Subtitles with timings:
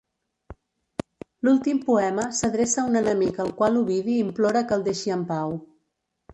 [1.47, 5.59] L'últim poema s'adreça a un enemic al qual Ovidi implora que el deixi en pau.